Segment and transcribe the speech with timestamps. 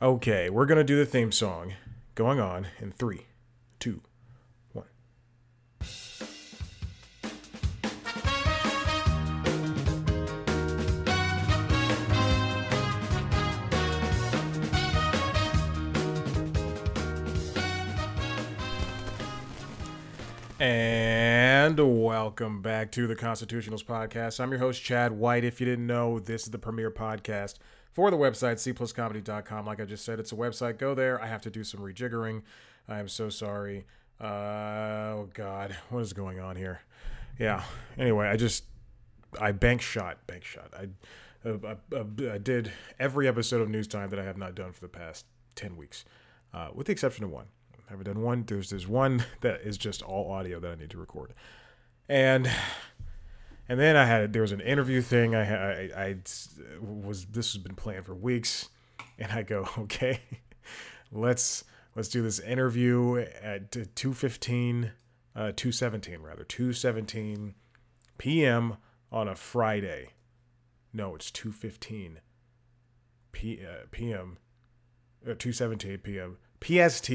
[0.00, 1.74] Okay, we're gonna do the theme song.
[2.14, 3.26] Going on in three,
[3.80, 4.00] two,
[4.70, 4.86] one.
[20.60, 24.38] And welcome back to the Constitutionals Podcast.
[24.38, 25.42] I'm your host, Chad White.
[25.42, 27.54] If you didn't know, this is the premier podcast
[27.98, 29.66] for the website, cpluscomedy.com.
[29.66, 30.78] Like I just said, it's a website.
[30.78, 31.20] Go there.
[31.20, 32.42] I have to do some rejiggering.
[32.88, 33.86] I am so sorry.
[34.20, 35.76] Uh, oh, God.
[35.90, 36.82] What is going on here?
[37.40, 37.64] Yeah.
[37.98, 38.62] Anyway, I just,
[39.40, 40.72] I bank shot, bank shot.
[40.78, 42.70] I, uh, I, I did
[43.00, 46.04] every episode of News Time that I have not done for the past 10 weeks,
[46.54, 47.46] uh, with the exception of one.
[47.88, 48.44] I haven't done one.
[48.46, 51.34] There's there's one that is just all audio that I need to record,
[52.08, 52.48] and
[53.68, 55.34] and then I had there was an interview thing.
[55.34, 56.16] I I, I
[56.80, 58.68] was this has been planned for weeks,
[59.18, 60.20] and I go okay,
[61.12, 64.92] let's let's do this interview at two fifteen,
[65.36, 67.54] uh, two seventeen rather two seventeen
[68.16, 68.76] p.m.
[69.12, 70.10] on a Friday.
[70.92, 72.20] No, it's two fifteen
[73.32, 74.38] p uh, p.m.
[75.28, 76.38] Uh, two seventeen p.m.
[76.60, 77.10] PST.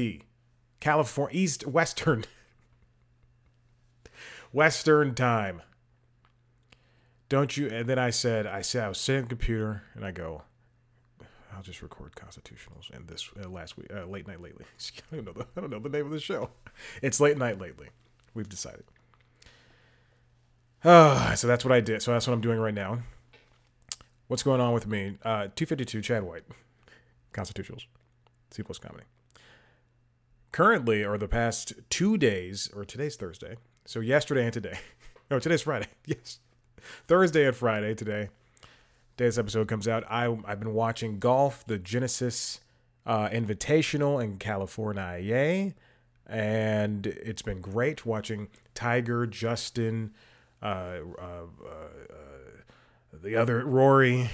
[0.80, 2.24] California East Western
[4.52, 5.62] Western time.
[7.28, 7.68] Don't you?
[7.68, 10.42] And then I said, I said I was sitting at the computer, and I go,
[11.54, 14.64] I'll just record constitutionals and this uh, last week, uh, late night lately.
[15.12, 16.50] I don't know the I don't know the name of the show.
[17.02, 17.88] It's late night lately.
[18.34, 18.84] We've decided.
[20.82, 22.02] Uh, so that's what I did.
[22.02, 22.98] So that's what I'm doing right now.
[24.26, 25.18] What's going on with me?
[25.22, 26.44] Uh, 252 Chad White,
[27.32, 27.86] constitutionals,
[28.50, 29.04] C plus comedy
[30.54, 34.78] currently, or the past two days, or today's Thursday, so yesterday and today.
[35.30, 35.86] No, today's Friday.
[36.04, 36.38] Yes,
[37.06, 38.28] Thursday and Friday today.
[39.16, 40.04] Today's episode comes out.
[40.08, 42.60] I I've been watching golf, the Genesis
[43.06, 45.74] uh, Invitational in California, yay,
[46.26, 50.12] and it's been great watching Tiger, Justin,
[50.62, 51.88] uh, uh, uh
[53.22, 54.30] the other Rory,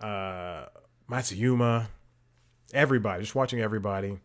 [0.00, 0.66] uh,
[1.08, 1.88] Matsuyama
[2.72, 4.18] everybody, just watching everybody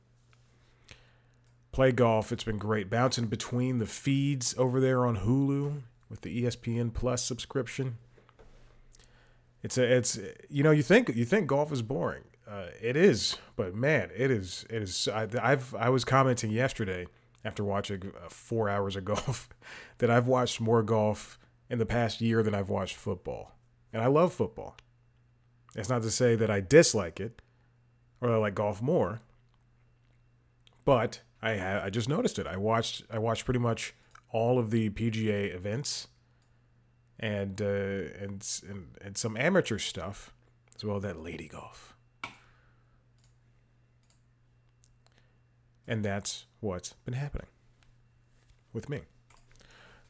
[1.72, 2.32] play golf.
[2.32, 2.90] It's been great.
[2.90, 7.98] Bouncing between the feeds over there on Hulu with the ESPN Plus subscription.
[9.64, 12.24] It's a, it's you know you think you think golf is boring.
[12.48, 15.08] Uh, it is, but man, it is it is.
[15.08, 17.08] I, I've I was commenting yesterday
[17.44, 19.50] after watching uh, four hours of golf
[19.98, 21.40] that I've watched more golf
[21.70, 23.54] in the past year than I've watched football,
[23.92, 24.78] and I love football.
[25.76, 27.42] It's not to say that I dislike it
[28.22, 29.22] or I like golf more.
[30.84, 32.48] But I ha- I just noticed it.
[32.48, 33.94] I watched I watched pretty much
[34.36, 36.10] all of the PGA events
[37.18, 37.66] and uh,
[38.20, 40.34] and, and and some amateur stuff
[40.76, 41.96] as well that lady golf.
[45.88, 47.48] And that's what's been happening
[48.74, 49.04] with me.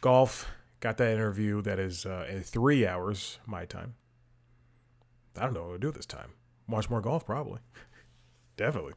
[0.02, 0.50] Golf
[0.80, 3.94] got that interview that is uh, in three hours my time.
[5.38, 6.32] I don't know what to do this time.
[6.68, 7.60] Watch more golf probably.
[8.58, 8.94] Definitely.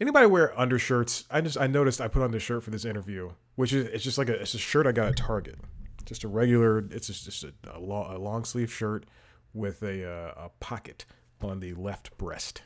[0.00, 1.26] Anybody wear undershirts?
[1.30, 4.04] I just I noticed I put on this shirt for this interview, which is it's
[4.04, 5.56] just like a it's a shirt I got at Target,
[6.04, 6.78] just a regular.
[6.92, 9.04] It's just, just a, a, long, a long sleeve shirt
[9.52, 11.04] with a uh, a pocket
[11.40, 12.62] on the left breast,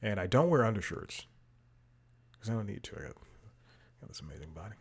[0.00, 1.26] and I don't wear undershirts
[2.30, 2.98] because I don't need to.
[2.98, 3.16] I got,
[4.00, 4.76] got this amazing body,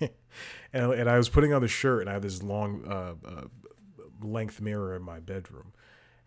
[0.72, 3.44] and and I was putting on the shirt, and I have this long uh, uh,
[4.22, 5.74] length mirror in my bedroom,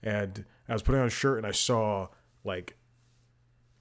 [0.03, 2.09] and I was putting on a shirt, and I saw
[2.43, 2.77] like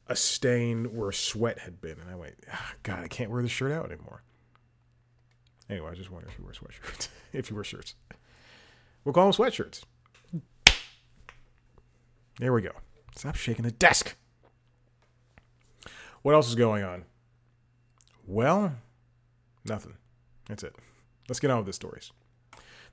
[0.06, 1.98] a stain where sweat had been.
[1.98, 4.22] And I went, oh, God, I can't wear this shirt out anymore.
[5.68, 7.08] Anyway, I just wonder if you wear sweatshirts.
[7.32, 7.94] if you wear shirts.
[9.04, 9.82] We'll call them sweatshirts.
[12.38, 12.72] There we go.
[13.16, 14.16] Stop shaking the desk.
[16.22, 17.04] What else is going on?
[18.26, 18.74] Well,
[19.64, 19.94] nothing.
[20.48, 20.74] That's it.
[21.28, 22.10] Let's get on with the stories.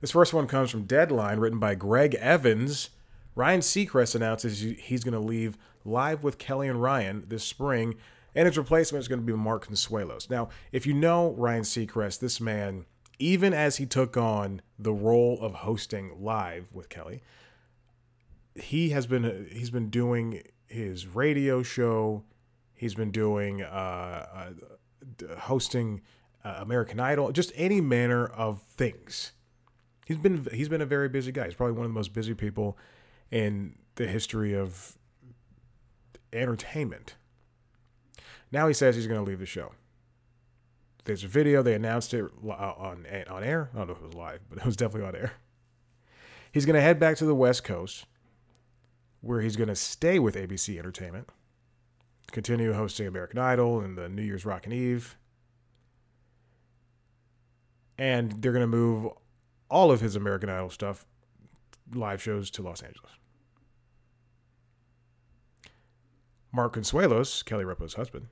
[0.00, 2.90] This first one comes from Deadline, written by Greg Evans
[3.34, 7.94] Ryan Seacrest announces he's going to leave live with Kelly and Ryan this spring,
[8.34, 10.30] and his replacement is going to be Mark Consuelos.
[10.30, 12.86] Now, if you know Ryan Seacrest, this man,
[13.18, 17.22] even as he took on the role of hosting live with Kelly,
[18.54, 22.24] he has been he's been doing his radio show.
[22.74, 24.26] He's been doing uh,
[25.26, 26.02] uh, hosting
[26.44, 29.32] uh, American Idol, just any manner of things.
[30.06, 31.46] He's been he's been a very busy guy.
[31.46, 32.76] He's probably one of the most busy people
[33.30, 34.98] in the history of
[36.32, 37.14] entertainment.
[38.50, 39.72] Now he says he's going to leave the show.
[41.04, 41.62] There's a video.
[41.62, 43.70] They announced it uh, on on air.
[43.74, 45.32] I don't know if it was live, but it was definitely on air.
[46.52, 48.04] He's going to head back to the West Coast
[49.22, 51.28] where he's going to stay with ABC Entertainment,
[52.30, 55.16] continue hosting American Idol and the New Year's Rockin' Eve.
[57.96, 59.12] And they're going to move
[59.70, 61.06] all of his American Idol stuff,
[61.94, 63.12] live shows to Los Angeles.
[66.52, 68.26] Mark Consuelos, Kelly Ripa's husband,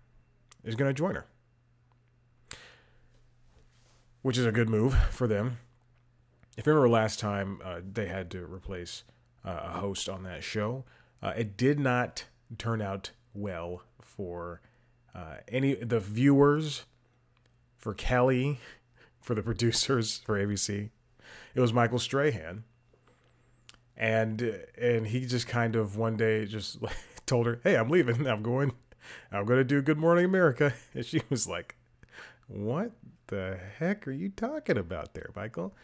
[0.62, 1.26] is going to join her,
[4.22, 5.58] which is a good move for them.
[6.56, 9.04] If you remember last time uh, they had to replace
[9.44, 10.84] uh, a host on that show,
[11.22, 12.26] uh, it did not
[12.58, 14.60] turn out well for
[15.14, 16.84] uh, any the viewers,
[17.78, 18.60] for Kelly,
[19.20, 20.90] for the producers for ABC.
[21.54, 22.64] It was Michael Strahan,
[23.96, 26.78] and and he just kind of one day just
[27.30, 28.26] told her, "Hey, I'm leaving.
[28.26, 28.72] I'm going.
[29.32, 31.76] I'm going to do Good Morning America." And she was like,
[32.48, 32.90] "What
[33.28, 35.74] the heck are you talking about there, Michael?"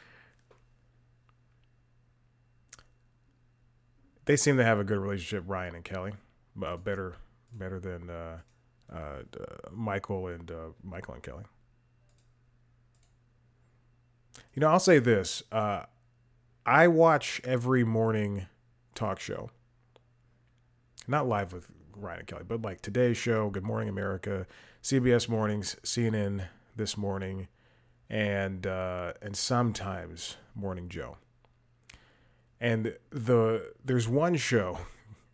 [4.27, 6.13] They seem to have a good relationship, Ryan and Kelly,
[6.61, 7.15] uh, better
[7.53, 8.39] better than uh,
[8.93, 9.23] uh,
[9.71, 11.45] Michael and uh, Michael and Kelly.
[14.53, 15.85] You know, I'll say this: uh,
[16.67, 18.47] I watch every morning
[18.97, 19.51] talk show
[21.09, 24.47] not live with Ryan and Kelly, but like today's show, Good Morning America,
[24.83, 27.49] CBS Mornings, CNN this morning,
[28.11, 31.17] and uh, and sometimes Morning Joe.
[32.61, 34.79] And the there's one show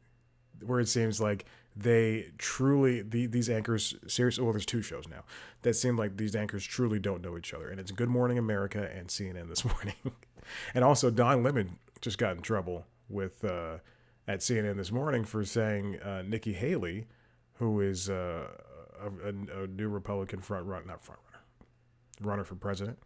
[0.64, 5.24] where it seems like they truly the, these anchors seriously well there's two shows now
[5.62, 8.90] that seem like these anchors truly don't know each other and it's good morning america
[8.94, 9.94] and cnn this morning
[10.74, 13.78] and also don lemon just got in trouble with uh,
[14.32, 17.06] at CNN this morning for saying uh, Nikki Haley,
[17.54, 18.48] who is uh,
[18.98, 21.44] a, a, a, new Republican front run, not front runner,
[22.30, 22.98] runner for president.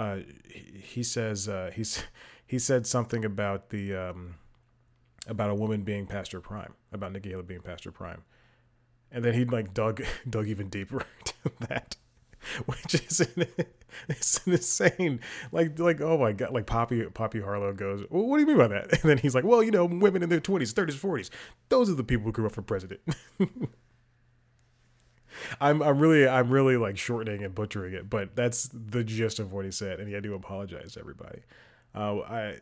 [0.00, 0.16] Uh,
[0.48, 2.02] he, he, says uh, he's
[2.44, 4.34] he said something about the um,
[5.28, 8.24] about a woman being past her prime, about Nikki Haley being past her prime,
[9.12, 11.96] and then he like dug dug even deeper into that.
[12.66, 13.20] which is
[14.08, 15.20] it's insane.
[15.52, 18.58] Like like oh my god, like Poppy Poppy Harlow goes, well, what do you mean
[18.58, 18.92] by that?
[19.02, 21.30] And then he's like, well, you know, women in their twenties, thirties, forties,
[21.68, 23.00] those are the people who grew up for president.
[25.60, 29.52] I'm I'm really I'm really like shortening and butchering it, but that's the gist of
[29.52, 31.40] what he said, and he had to apologize to everybody.
[31.94, 32.56] Uh, I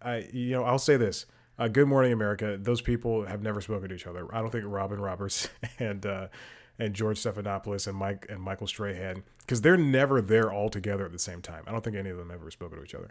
[0.00, 1.26] I you know I'll say this.
[1.58, 2.56] Uh, Good Morning America.
[2.58, 4.26] Those people have never spoken to each other.
[4.34, 5.48] I don't think Robin Roberts
[5.78, 6.28] and uh,
[6.78, 11.12] and George Stephanopoulos and Mike and Michael Strahan because they're never there all together at
[11.12, 11.64] the same time.
[11.66, 13.10] I don't think any of them ever spoken to each other,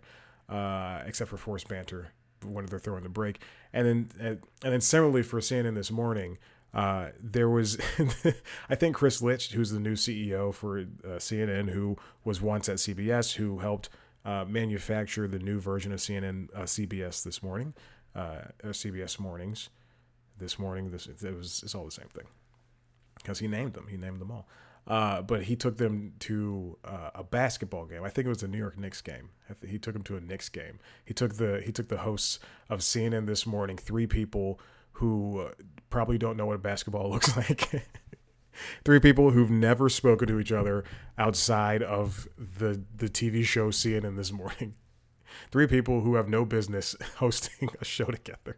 [0.49, 2.11] uh, except for forced banter
[2.45, 3.41] when they're throwing the break.
[3.73, 6.37] And then and then similarly for CNN this morning,
[6.73, 7.77] uh, there was
[8.69, 12.77] I think Chris Licht, who's the new CEO for uh, CNN, who was once at
[12.77, 13.89] CBS, who helped
[14.25, 17.73] uh, manufacture the new version of CNN uh, CBS this morning,
[18.15, 19.69] uh, CBS mornings.
[20.37, 22.25] This morning, this it was it's all the same thing
[23.21, 23.87] because he named them.
[23.89, 24.47] He named them all.
[24.87, 28.03] Uh, but he took them to uh, a basketball game.
[28.03, 29.29] I think it was a New York Knicks game.
[29.65, 30.79] He took them to a Knicks game.
[31.05, 32.39] He took the he took the hosts
[32.69, 34.59] of CNN this morning, three people
[34.93, 35.51] who uh,
[35.89, 37.85] probably don't know what a basketball looks like.
[38.83, 40.83] three people who've never spoken to each other
[41.17, 44.75] outside of the the TV show CNN this morning.
[45.49, 48.57] Three people who have no business hosting a show together.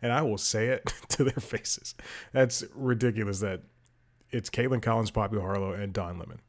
[0.00, 1.94] And I will say it to their faces.
[2.32, 3.62] That's ridiculous that
[4.30, 6.40] it's Kaitlan Collins, Poppy Harlow, and Don Lemon.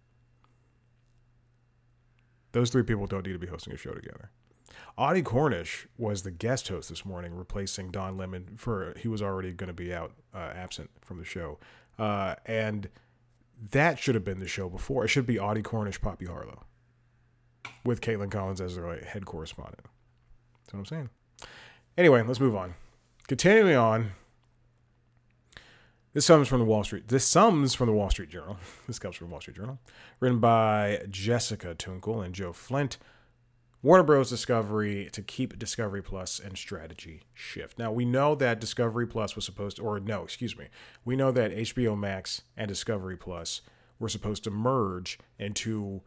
[2.52, 4.32] Those three people don't need to be hosting a show together.
[4.98, 9.52] Audie Cornish was the guest host this morning, replacing Don Lemon for he was already
[9.52, 11.60] going to be out uh, absent from the show,
[12.00, 12.90] uh, and
[13.72, 15.06] that should have been the show before.
[15.06, 16.64] It should be Audie Cornish, Poppy Harlow,
[17.84, 19.84] with Kaitlan Collins as their head correspondent.
[20.64, 21.10] That's what I'm saying.
[21.98, 22.76] Anyway, let's move on.
[23.28, 24.12] Continuing on,
[26.16, 27.10] this comes from the Wall Street.
[27.10, 28.58] This comes from the Wall Street Journal.
[28.88, 29.80] This comes from the Wall Street Journal,
[30.22, 32.98] written by Jessica Toonkel and Joe Flint.
[33.84, 34.30] Warner Bros.
[34.30, 37.78] Discovery to keep Discovery Plus and strategy shift.
[37.78, 40.68] Now we know that Discovery Plus was supposed to, or no, excuse me,
[41.04, 43.62] we know that HBO Max and Discovery Plus
[44.00, 46.02] were supposed to merge into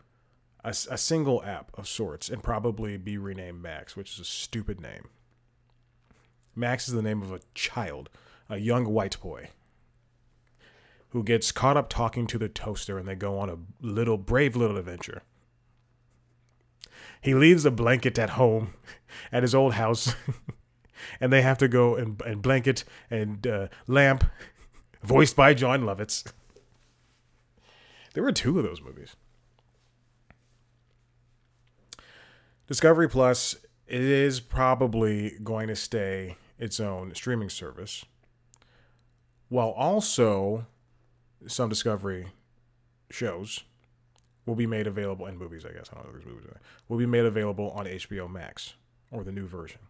[0.65, 4.81] a, a single app of sorts and probably be renamed Max, which is a stupid
[4.81, 5.11] name.
[6.57, 8.09] Max is the name of a child,
[8.49, 9.51] a young white boy
[11.11, 14.55] who gets caught up talking to the toaster and they go on a little brave
[14.55, 15.23] little adventure.
[17.21, 18.75] He leaves a blanket at home
[19.33, 20.15] at his old house
[21.21, 24.25] and they have to go and, and blanket and uh, lamp
[25.03, 26.31] voiced by Jon Lovitz.
[28.15, 29.17] There were two of those movies.
[32.67, 38.05] Discovery Plus is probably going to stay its own streaming service
[39.49, 40.67] while also
[41.47, 42.29] some Discovery
[43.11, 43.65] shows
[44.47, 45.65] will be made available in movies.
[45.65, 46.51] I guess I don't know if there's movies.
[46.89, 48.75] Will be made available on HBO Max
[49.11, 49.81] or the new version.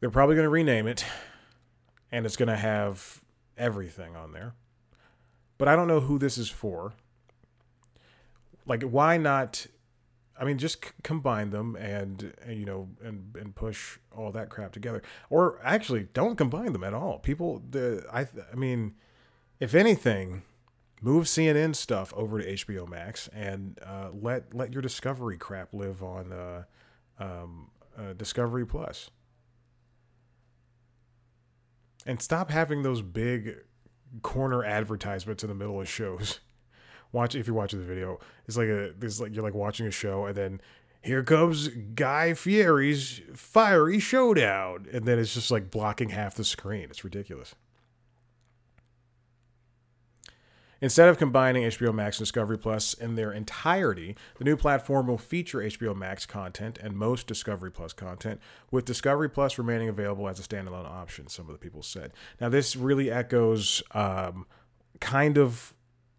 [0.00, 1.04] They're probably going to rename it,
[2.12, 3.24] and it's going to have
[3.56, 4.54] everything on there.
[5.58, 6.92] But I don't know who this is for.
[8.66, 9.66] Like, why not?
[10.38, 14.50] I mean, just c- combine them and, and you know and and push all that
[14.50, 15.02] crap together.
[15.30, 17.18] Or actually, don't combine them at all.
[17.18, 18.94] People, the I I mean,
[19.60, 20.42] if anything,
[21.00, 26.02] move CNN stuff over to HBO Max and uh, let let your Discovery crap live
[26.02, 26.64] on uh,
[27.18, 29.10] um, uh, Discovery Plus.
[32.04, 33.56] And stop having those big
[34.22, 36.40] corner advertisements in the middle of shows.
[37.16, 38.20] Watch if you're watching the video.
[38.46, 40.60] It's like a there's like you're like watching a show and then
[41.00, 46.88] here comes Guy Fieri's fiery showdown and then it's just like blocking half the screen.
[46.90, 47.54] It's ridiculous.
[50.82, 55.16] Instead of combining HBO Max and Discovery Plus in their entirety, the new platform will
[55.16, 60.38] feature HBO Max content and most Discovery Plus content, with Discovery Plus remaining available as
[60.38, 62.12] a standalone option, some of the people said.
[62.42, 64.44] Now, this really echoes um,
[65.00, 65.72] kind of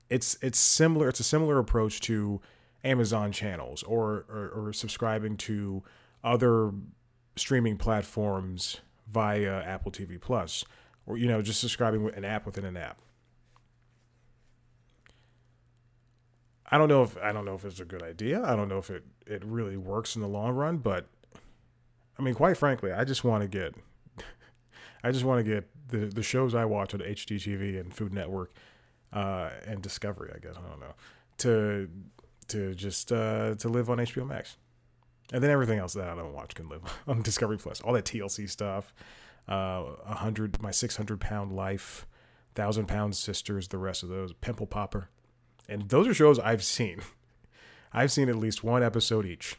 [0.10, 2.42] it's it's similar it's a similar approach to
[2.84, 5.84] Amazon channels or, or, or subscribing to
[6.24, 6.72] other
[7.36, 8.78] streaming platforms
[9.12, 10.64] via Apple TV Plus
[11.06, 13.00] or you know just subscribing with an app within an app.
[16.70, 18.44] I don't know if I don't know if it's a good idea.
[18.44, 21.08] I don't know if it it really works in the long run, but
[22.20, 23.76] I mean, quite frankly, I just want to get
[25.04, 28.52] I just want to get the the shows I watch on HGTV and Food Network
[29.14, 30.32] uh, and Discovery.
[30.36, 30.94] I guess I don't know
[31.40, 31.90] to
[32.50, 34.58] to just uh, to live on HBO Max,
[35.32, 37.82] and then everything else that I don't watch can live on Discovery Plus.
[37.82, 38.94] All that TLC stuff,
[39.50, 42.06] uh, a hundred, my six hundred pound life,
[42.56, 45.10] thousand pound sisters, the rest of those, Pimple Popper,
[45.68, 47.00] and those are shows I've seen.
[47.94, 49.56] I've seen at least one episode each.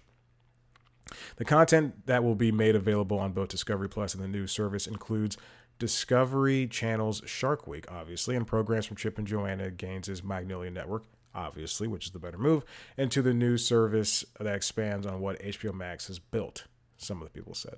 [1.37, 4.87] The content that will be made available on both Discovery Plus and the new service
[4.87, 5.39] includes
[5.79, 11.05] Discovery Channel's Shark Week, obviously, and programs from Chip and Joanna Gaines' Magnolia Network,
[11.35, 12.65] obviously, which is the better move,
[12.97, 16.67] and to the new service that expands on what HBO Max has built,
[16.97, 17.77] some of the people said.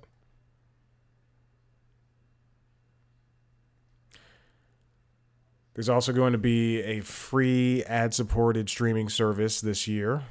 [5.73, 10.23] There's also going to be a free ad supported streaming service this year.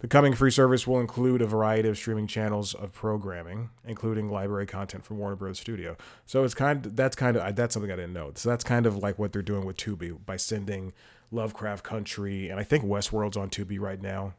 [0.00, 4.66] The coming free service will include a variety of streaming channels of programming, including library
[4.66, 5.58] content from Warner Bros.
[5.58, 5.96] Studio.
[6.24, 8.32] So it's kind of, that's kind of that's something I didn't know.
[8.34, 10.94] So that's kind of like what they're doing with Tubi by sending
[11.30, 14.32] Lovecraft Country and I think Westworld's on Tubi right now.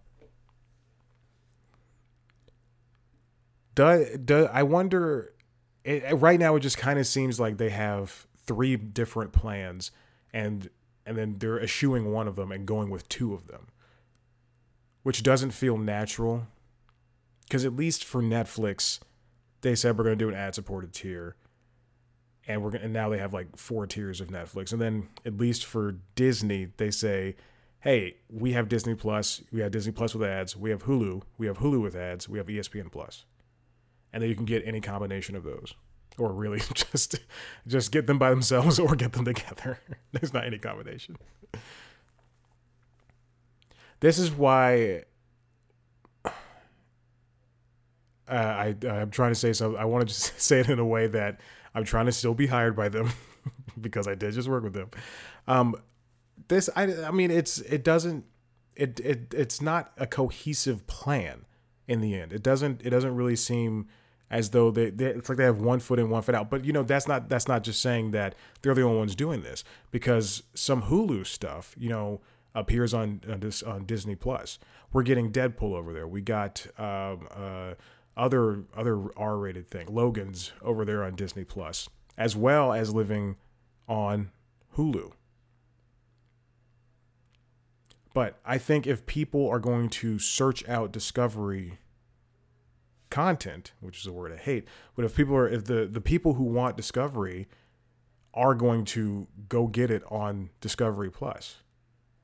[3.76, 5.34] Do, do I wonder?
[5.84, 9.92] It, right now, it just kind of seems like they have three different plans,
[10.34, 10.70] and
[11.06, 13.68] and then they're eschewing one of them and going with two of them
[15.04, 16.48] which doesn't feel natural.
[17.44, 19.00] Because at least for Netflix,
[19.62, 21.36] they said we're going to do an ad-supported tier,
[22.48, 24.72] and we're gonna, and now they have like four tiers of Netflix.
[24.72, 27.36] And then at least for Disney, they say,
[27.82, 31.48] hey, we have Disney Plus, we have Disney Plus with ads, we have Hulu, we
[31.48, 33.26] have Hulu with ads, we have ESPN Plus,
[34.14, 35.74] and then you can get any combination of those.
[36.18, 37.16] Or really just
[37.66, 39.80] just get them by themselves or get them together.
[40.12, 41.18] There's not any combination.
[44.02, 45.04] This is why
[46.26, 46.30] uh,
[48.32, 49.76] I I'm trying to say so.
[49.78, 51.40] I want to just say it in a way that
[51.74, 53.12] I'm trying to still be hired by them
[53.82, 54.90] because I did just work with them.
[55.48, 55.76] Um,
[56.48, 58.26] this I I mean it's it doesn't
[58.76, 61.46] it it it's not a cohesive plan
[61.88, 62.34] in the end.
[62.34, 63.88] It doesn't it doesn't really seem
[64.32, 66.64] as though they, they, it's like they have one foot in one foot out but
[66.64, 69.62] you know that's not that's not just saying that they're the only ones doing this
[69.92, 72.22] because some hulu stuff you know
[72.54, 74.60] appears on on, this, on Disney Plus.
[74.92, 76.08] We're getting Deadpool over there.
[76.08, 77.74] We got um, uh,
[78.18, 83.38] other other R-rated thing, Logan's over there on Disney Plus, as well as living
[83.88, 84.32] on
[84.76, 85.12] Hulu.
[88.14, 91.80] But I think if people are going to search out Discovery
[93.10, 96.34] content, which is a word I hate, but if people are if the the people
[96.34, 97.48] who want Discovery
[98.34, 101.58] are going to go get it on Discovery Plus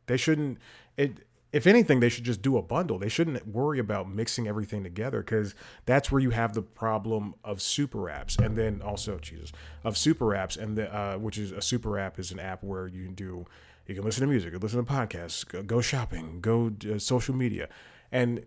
[0.08, 0.58] they shouldn't
[0.98, 3.00] it if anything, they should just do a bundle.
[3.00, 7.62] They shouldn't worry about mixing everything together because that's where you have the problem of
[7.62, 9.52] super apps, and then also Jesus
[9.84, 12.88] of super apps, and the uh, which is a super app is an app where
[12.88, 13.46] you can do
[13.86, 17.34] you can listen to music, you can listen to podcasts, go, shopping, go uh, social
[17.34, 17.70] media,
[18.12, 18.44] and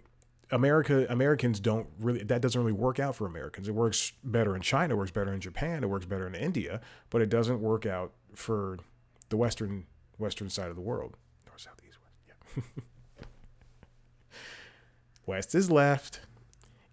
[0.51, 3.67] America Americans don't really that doesn't really work out for Americans.
[3.67, 6.83] It works better in China, it works better in Japan, it works better in India,
[7.09, 8.79] but it doesn't work out for
[9.31, 9.87] the western
[10.19, 11.17] western side of the world.
[15.27, 15.55] West.
[15.55, 16.21] Is left,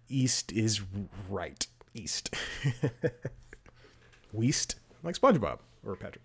[0.08, 0.80] east is
[1.28, 1.66] right.
[1.94, 2.34] East.
[4.32, 6.22] West, like SpongeBob or Patrick.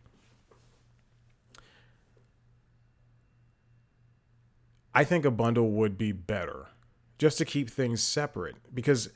[4.93, 6.67] I think a bundle would be better
[7.17, 9.09] just to keep things separate because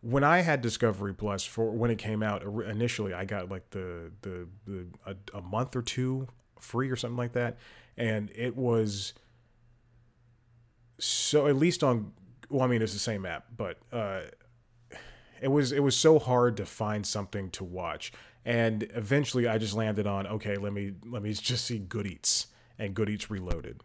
[0.00, 4.10] when I had Discovery Plus for when it came out initially, I got like the
[4.22, 6.26] the, the a, a, month or two
[6.58, 7.58] free or something like that,
[7.96, 9.12] and it was
[11.00, 12.12] so at least on
[12.48, 14.22] well, I mean it's the same app, but uh,
[15.40, 18.12] it was it was so hard to find something to watch,
[18.44, 22.48] and eventually I just landed on okay, let me let me just see Good Eats
[22.78, 23.82] and Good Eats Reloaded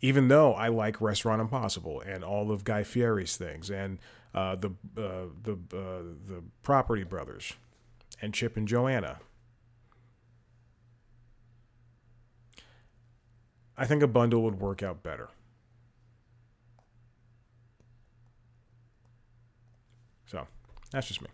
[0.00, 3.98] even though I like Restaurant Impossible and all of Guy Fieri's things and
[4.34, 7.54] uh, the uh, the uh, the Property Brothers
[8.20, 9.18] and Chip and Joanna.
[13.76, 15.28] I think a bundle would work out better.
[20.26, 20.46] So
[20.90, 21.28] that's just me.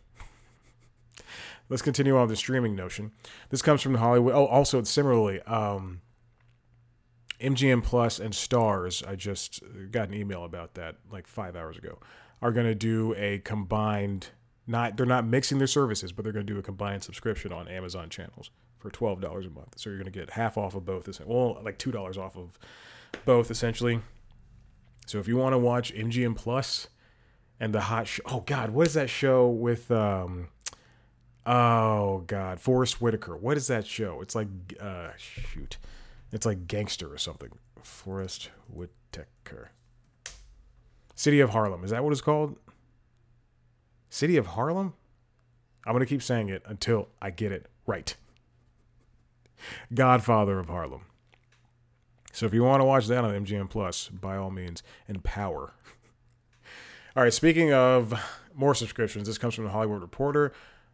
[1.68, 3.12] Let's continue on the streaming notion.
[3.48, 4.34] This comes from Hollywood.
[4.34, 6.02] Oh, also similarly, um,
[7.40, 9.02] MGM Plus and Stars.
[9.06, 11.98] I just got an email about that like five hours ago,
[12.42, 14.28] are going to do a combined,
[14.66, 17.66] not they're not mixing their services, but they're going to do a combined subscription on
[17.68, 19.78] Amazon channels for twelve dollars a month.
[19.78, 21.08] So you're going to get half off of both.
[21.24, 22.58] Well, like two dollars off of
[23.24, 24.00] both essentially.
[25.06, 26.88] So if you want to watch MGM Plus
[27.60, 30.48] and the hot show, oh god, what is that show with um,
[31.46, 33.36] oh god, Forest Whitaker?
[33.36, 34.20] What is that show?
[34.20, 34.48] It's like
[34.80, 35.78] uh, shoot
[36.34, 37.50] it's like gangster or something.
[37.80, 39.70] Forest Whitaker.
[41.14, 41.84] City of Harlem.
[41.84, 42.56] Is that what it's called?
[44.10, 44.94] City of Harlem?
[45.86, 48.16] I'm going to keep saying it until I get it right.
[49.94, 51.02] Godfather of Harlem.
[52.32, 55.74] So if you want to watch that on MGM Plus, by all means, empower.
[57.16, 58.12] All right, speaking of
[58.54, 60.52] more subscriptions, this comes from the Hollywood Reporter,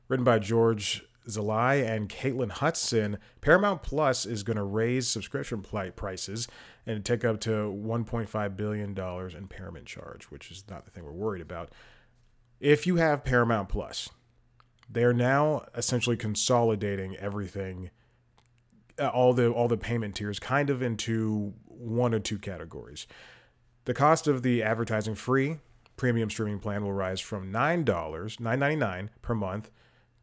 [0.08, 5.62] written by George Szalai and Caitlin Hudson, Paramount Plus is going to raise subscription
[5.96, 6.48] prices
[6.86, 11.12] and take up to $1.5 billion in impairment charge, which is not the thing we're
[11.12, 11.70] worried about.
[12.58, 14.10] If you have Paramount Plus,
[14.88, 17.90] they're now essentially consolidating everything,
[18.98, 23.06] uh, all the all the payment tiers, kind of into one or two categories.
[23.84, 25.58] The cost of the advertising free
[26.00, 29.70] premium streaming plan will rise from $9, $9.99 per month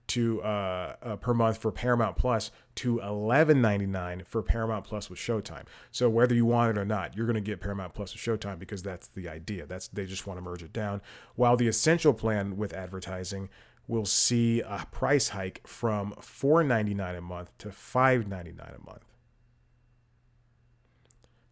[0.07, 5.09] to uh, uh, per month for Paramount Plus to eleven ninety nine for Paramount Plus
[5.09, 5.65] with Showtime.
[5.91, 8.57] So whether you want it or not, you're going to get Paramount Plus with Showtime
[8.57, 9.67] because that's the idea.
[9.67, 11.01] That's they just want to merge it down.
[11.35, 13.49] While the essential plan with advertising
[13.85, 18.73] will see a price hike from four ninety nine a month to five ninety nine
[18.81, 19.03] a month.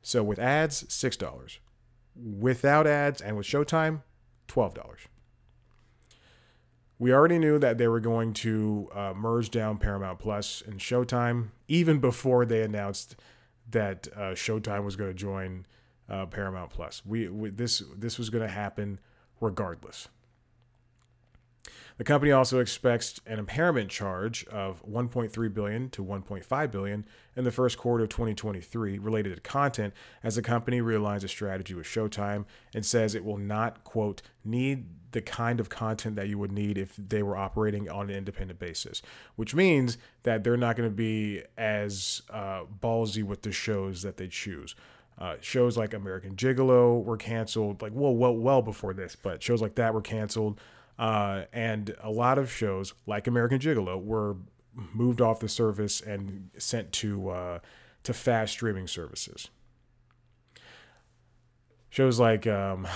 [0.01, 1.59] So with ads, six dollars.
[2.15, 4.01] Without ads and with Showtime,
[4.47, 5.01] twelve dollars
[6.97, 11.49] we already knew that they were going to uh, merge down Paramount Plus and Showtime
[11.67, 13.17] even before they announced
[13.69, 15.65] that uh, Showtime was going to join
[16.07, 17.05] uh, Paramount Plus.
[17.05, 18.99] We, we, this this was going to happen
[19.41, 20.07] regardless.
[21.97, 27.05] The company also expects an impairment charge of 1.3 billion to 1.5 billion
[27.37, 31.73] in the first quarter of 2023 related to content as the company realigns a strategy
[31.73, 36.37] with Showtime and says it will not quote need the kind of content that you
[36.37, 39.01] would need if they were operating on an independent basis,
[39.37, 44.17] which means that they're not going to be as uh, ballsy with the shows that
[44.17, 44.75] they choose.
[45.17, 49.61] Uh, shows like American Gigolo were canceled, like well, well, well before this, but shows
[49.61, 50.59] like that were canceled.
[50.97, 54.37] Uh, and a lot of shows like American Gigolo were
[54.93, 57.59] moved off the service and sent to uh,
[58.03, 59.49] to fast streaming services.
[61.89, 62.87] Shows like um,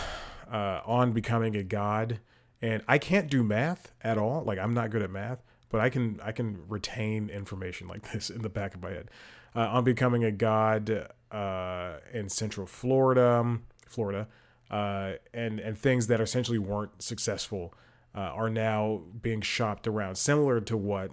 [0.52, 2.20] uh, on becoming a god,
[2.62, 4.44] and I can't do math at all.
[4.44, 8.30] Like I'm not good at math, but I can I can retain information like this
[8.30, 9.10] in the back of my head.
[9.56, 14.28] Uh, on becoming a god uh, in Central Florida, Florida,
[14.72, 17.74] uh, and and things that essentially weren't successful
[18.16, 21.12] uh, are now being shopped around, similar to what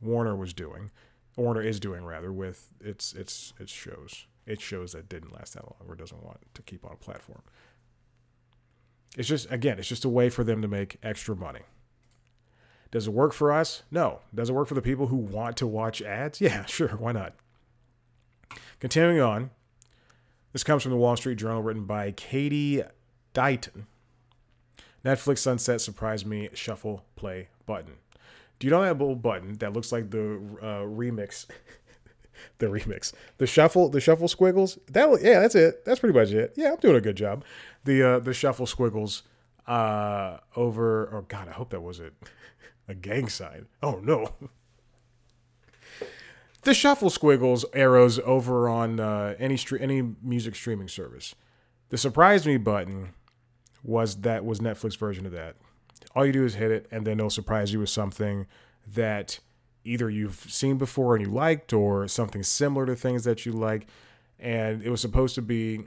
[0.00, 0.90] Warner was doing.
[1.36, 4.26] Warner is doing rather with its its its shows.
[4.44, 7.42] Its shows that didn't last that long or doesn't want to keep on a platform.
[9.16, 11.60] It's just again, it's just a way for them to make extra money.
[12.90, 13.82] Does it work for us?
[13.90, 14.20] No.
[14.34, 16.40] Does it work for the people who want to watch ads?
[16.40, 17.34] Yeah, sure, why not?
[18.80, 19.50] Continuing on,
[20.52, 22.82] this comes from the Wall Street Journal, written by Katie
[23.32, 23.86] Deighton.
[25.04, 26.48] Netflix Sunset surprised me.
[26.54, 27.94] Shuffle play button.
[28.58, 31.46] Do you know that little button that looks like the uh, remix?
[32.58, 34.78] the remix, the shuffle, the shuffle squiggles.
[34.88, 35.84] That yeah, that's it.
[35.84, 36.54] That's pretty much it.
[36.56, 37.44] Yeah, I'm doing a good job.
[37.84, 39.24] The uh, the shuffle squiggles
[39.66, 41.12] uh, over.
[41.12, 42.14] Oh God, I hope that wasn't
[42.88, 43.66] a gang sign.
[43.82, 44.32] Oh no.
[46.62, 51.34] the shuffle squiggles arrows over on uh, any stre- any music streaming service.
[51.88, 53.10] The surprise me button
[53.82, 55.56] was that was Netflix version of that.
[56.14, 58.46] All you do is hit it, and then it'll surprise you with something
[58.86, 59.38] that
[59.84, 63.86] either you've seen before and you liked, or something similar to things that you like.
[64.38, 65.84] And it was supposed to be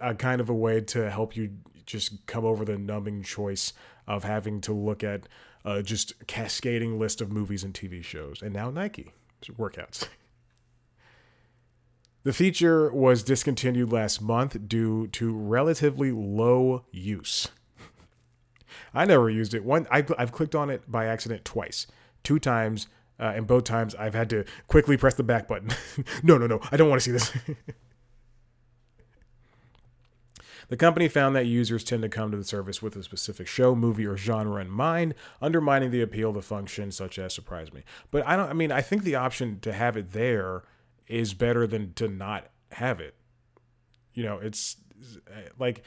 [0.00, 1.50] a kind of a way to help you
[1.86, 3.72] just come over the numbing choice
[4.06, 5.28] of having to look at
[5.64, 8.42] uh, just cascading list of movies and TV shows.
[8.42, 9.12] And now Nike
[9.58, 10.08] workouts.
[12.24, 17.48] The feature was discontinued last month due to relatively low use.
[18.94, 19.64] I never used it.
[19.64, 21.86] One, I, have clicked on it by accident twice,
[22.22, 22.86] two times,
[23.18, 25.70] uh, and both times I've had to quickly press the back button.
[26.22, 27.32] no, no, no, I don't want to see this.
[30.68, 33.74] The company found that users tend to come to the service with a specific show,
[33.74, 37.82] movie, or genre in mind, undermining the appeal of the function, such as Surprise Me.
[38.10, 40.62] But I don't, I mean, I think the option to have it there
[41.06, 43.14] is better than to not have it.
[44.14, 44.76] You know, it's
[45.58, 45.84] like,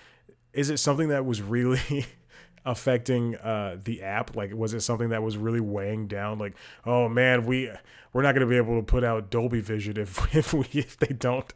[0.53, 2.05] is it something that was really
[2.65, 4.35] affecting uh, the app?
[4.35, 6.39] Like, was it something that was really weighing down?
[6.39, 7.69] Like, oh man, we
[8.13, 11.13] we're not to be able to put out Dolby Vision if if we if they
[11.13, 11.51] don't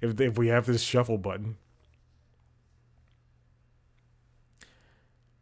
[0.00, 1.56] if if we have this shuffle button.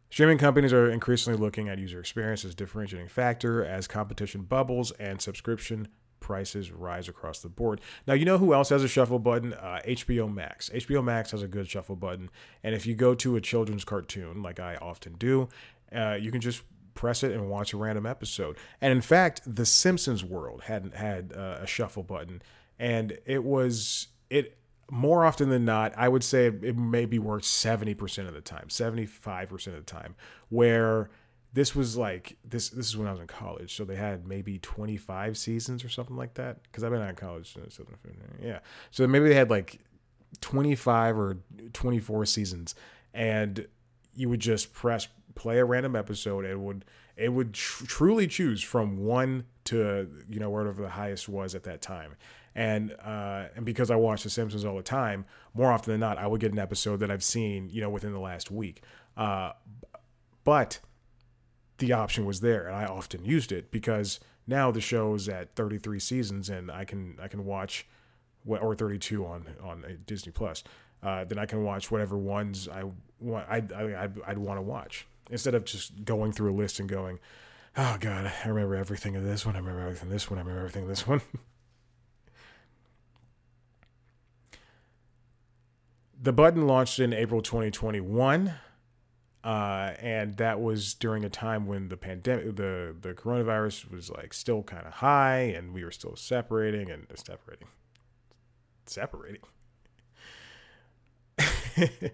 [0.09, 5.21] Streaming companies are increasingly looking at user experience as differentiating factor as competition bubbles and
[5.21, 5.89] subscription
[6.25, 7.79] prices rise across the board.
[8.07, 9.53] Now, you know who else has a shuffle button?
[9.53, 10.71] Uh, HBO Max.
[10.71, 12.31] HBO Max has a good shuffle button.
[12.63, 15.49] And if you go to a children's cartoon, like I often do,
[15.95, 16.63] uh, you can just
[16.95, 18.57] press it and watch a random episode.
[18.81, 22.41] And in fact, The Simpsons World hadn't had uh, a shuffle button,
[22.79, 24.57] and it was it
[24.89, 29.67] more often than not, I would say it maybe worked 70% of the time, 75%
[29.67, 30.15] of the time,
[30.49, 31.11] where
[31.55, 34.59] this was like this this is when I was in college, so they had maybe
[34.59, 37.79] 25 seasons or something like that cuz I've been out of college since
[38.41, 38.59] yeah.
[38.91, 39.79] So maybe they had like
[40.41, 41.37] 25 or
[41.71, 42.75] 24 seasons
[43.13, 43.67] and
[44.13, 46.83] you would just press play a random episode and it would
[47.15, 51.63] it would tr- truly choose from 1 to you know whatever the highest was at
[51.63, 52.15] that time
[52.53, 56.17] and uh, and because I watch The Simpsons all the time, more often than not,
[56.17, 58.81] I would get an episode that I've seen, you know, within the last week.
[59.17, 59.51] Uh,
[60.45, 60.79] but
[61.77, 65.55] the option was there, and I often used it because now the show is at
[65.55, 67.87] 33 seasons, and I can I can watch
[68.43, 70.63] what or 32 on on Disney Plus.
[71.03, 72.83] Uh, then I can watch whatever ones I
[73.19, 73.47] want.
[73.49, 76.87] I, I I'd, I'd want to watch instead of just going through a list and
[76.87, 77.19] going,
[77.77, 79.55] oh god, I remember everything of this one.
[79.55, 80.37] I remember everything this one.
[80.39, 81.21] I remember everything this one.
[86.21, 88.53] the button launched in April 2021.
[89.45, 94.33] Uh, and that was during a time when the pandemic, the the coronavirus was like
[94.33, 97.67] still kind of high, and we were still separating and separating,
[98.87, 99.41] separating.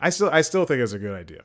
[0.00, 1.42] I still I still think it's a good idea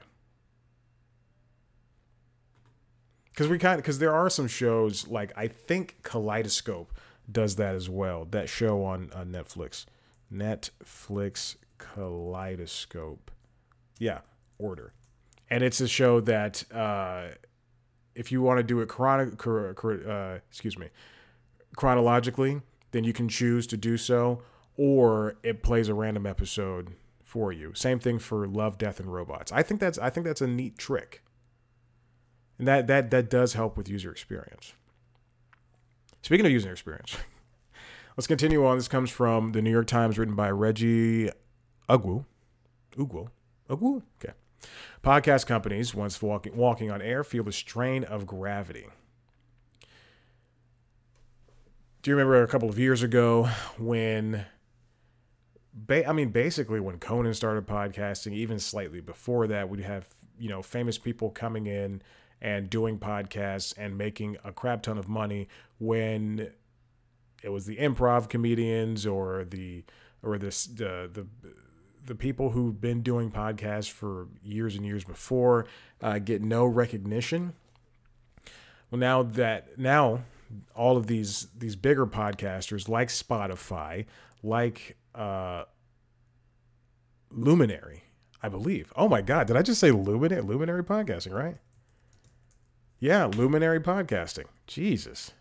[3.31, 6.93] because we kind because there are some shows like I think Kaleidoscope
[7.31, 8.25] does that as well.
[8.25, 9.85] That show on, on Netflix,
[10.31, 13.31] Netflix Kaleidoscope.
[13.97, 14.19] Yeah,
[14.59, 14.93] order.
[15.49, 17.27] And it's a show that uh,
[18.15, 20.87] if you want to do it chrono- uh, excuse me,
[21.75, 24.41] chronologically, then you can choose to do so,
[24.77, 27.73] or it plays a random episode for you.
[27.73, 29.51] Same thing for Love, Death, and Robots.
[29.51, 31.21] I think that's I think that's a neat trick,
[32.57, 34.73] and that that that does help with user experience.
[36.21, 37.17] Speaking of user experience,
[38.17, 38.77] let's continue on.
[38.77, 41.29] This comes from the New York Times, written by Reggie
[41.89, 42.25] Ugwu,
[42.97, 43.27] Ugwu,
[43.69, 44.01] Ugwu.
[44.23, 44.33] Okay.
[45.03, 48.87] Podcast companies, once walking walking on air, feel the strain of gravity.
[52.01, 54.45] Do you remember a couple of years ago when?
[55.73, 60.07] Ba- I mean, basically, when Conan started podcasting, even slightly before that, we'd have
[60.39, 62.01] you know famous people coming in
[62.41, 65.47] and doing podcasts and making a crap ton of money
[65.79, 66.51] when
[67.43, 69.83] it was the improv comedians or the
[70.23, 71.25] or this the the
[72.05, 75.65] the people who've been doing podcasts for years and years before
[76.01, 77.53] uh, get no recognition.
[78.89, 80.21] Well, now that now
[80.75, 84.05] all of these these bigger podcasters like Spotify,
[84.43, 85.63] like uh,
[87.31, 88.03] Luminary,
[88.41, 88.93] I believe.
[88.95, 91.33] Oh my God, did I just say luminary luminary podcasting?
[91.33, 91.57] Right?
[92.99, 94.45] Yeah, luminary podcasting.
[94.67, 95.31] Jesus,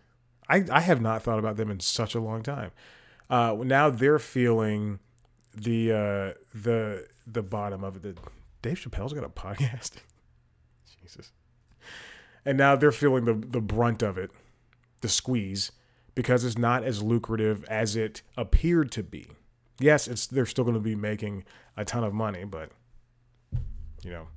[0.48, 2.70] I I have not thought about them in such a long time.
[3.28, 4.98] Uh, now they're feeling
[5.56, 8.02] the uh, the the bottom of it.
[8.02, 8.16] The,
[8.62, 9.92] Dave Chappelle's got a podcast.
[11.02, 11.32] Jesus.
[12.46, 14.30] And now they're feeling the the brunt of it,
[15.00, 15.72] the squeeze,
[16.14, 19.28] because it's not as lucrative as it appeared to be.
[19.80, 21.44] Yes, it's they're still going to be making
[21.76, 22.70] a ton of money, but
[24.04, 24.28] you know,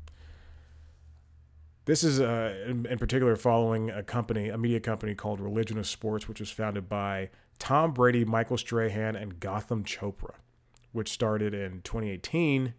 [1.86, 5.88] this is uh, in, in, particular following a company, a media company called Religion of
[5.88, 10.36] Sports, which was founded by Tom Brady, Michael Strahan, and Gotham Chopra,
[10.91, 12.73] which started in 2018.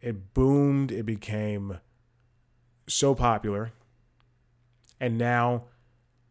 [0.00, 0.90] It boomed.
[0.90, 1.78] It became
[2.88, 3.72] so popular,
[5.00, 5.64] and now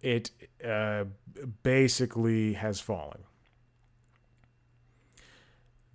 [0.02, 0.32] it
[0.66, 1.06] uh,
[1.64, 3.24] basically has fallen.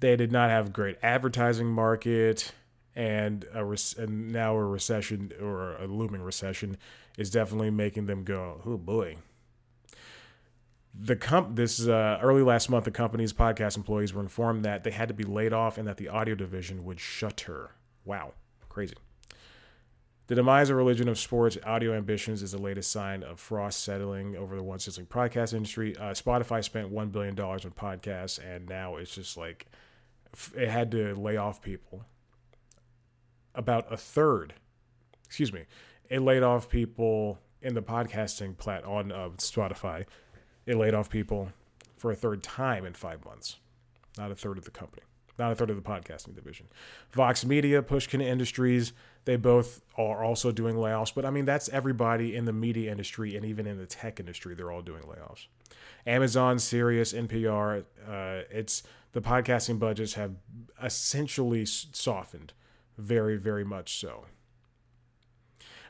[0.01, 2.53] They did not have great advertising market,
[2.95, 3.63] and a
[3.99, 6.77] and now a recession or a looming recession
[7.19, 9.17] is definitely making them go, oh boy.
[10.99, 14.91] The comp this uh, early last month, the company's podcast employees were informed that they
[14.91, 17.73] had to be laid off and that the audio division would shutter.
[18.05, 18.33] Wow,
[18.69, 18.95] crazy.
[20.29, 24.37] The demise of religion of sports audio ambitions is the latest sign of frost settling
[24.37, 25.97] over the once sizzling podcast industry.
[25.97, 29.67] Uh, Spotify spent $1 billion on podcasts, and now it's just like
[30.57, 32.05] it had to lay off people.
[33.55, 34.55] About a third,
[35.25, 35.65] excuse me,
[36.11, 40.07] it laid off people in the podcasting plat on uh, Spotify.
[40.66, 41.52] It laid off people
[41.96, 43.57] for a third time in five months,
[44.18, 45.02] not a third of the company
[45.38, 46.66] not a third of the podcasting division.
[47.12, 48.92] Vox Media, Pushkin Industries,
[49.24, 51.12] they both are also doing layoffs.
[51.14, 54.55] But I mean, that's everybody in the media industry and even in the tech industry.
[54.55, 55.46] They're all doing layoffs.
[56.07, 60.37] Amazon, Sirius, NPR, uh, it's the podcasting budgets have
[60.83, 62.52] essentially softened,
[62.96, 64.26] very, very much so.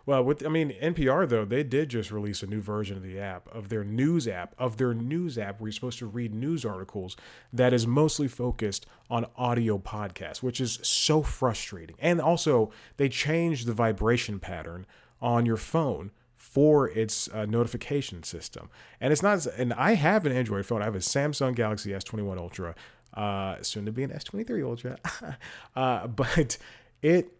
[0.06, 3.18] Well, with I mean NPR though, they did just release a new version of the
[3.18, 6.64] app of their news app of their news app where you're supposed to read news
[6.64, 7.16] articles
[7.52, 11.96] that is mostly focused on audio podcasts, which is so frustrating.
[11.98, 14.86] And also, they changed the vibration pattern
[15.20, 18.70] on your phone for its uh, notification system.
[19.00, 20.82] And it's not and I have an Android phone.
[20.82, 22.76] I have a Samsung Galaxy S21 Ultra,
[23.14, 24.98] uh, soon to be an S23 Ultra.
[25.76, 26.58] uh, but
[27.02, 27.35] it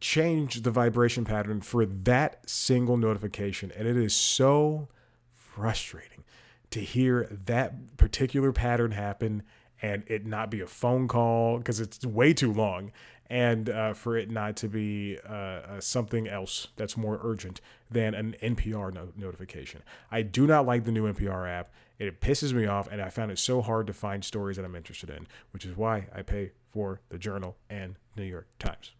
[0.00, 3.72] change the vibration pattern for that single notification.
[3.76, 4.88] And it is so
[5.34, 6.24] frustrating
[6.70, 9.42] to hear that particular pattern happen
[9.80, 12.92] and it not be a phone call because it's way too long
[13.32, 18.14] and uh, for it not to be uh, uh, something else that's more urgent than
[18.14, 19.82] an NPR no- notification.
[20.10, 21.72] I do not like the new NPR app.
[21.98, 24.76] It pisses me off, and I found it so hard to find stories that I'm
[24.76, 28.92] interested in, which is why I pay for the Journal and New York Times.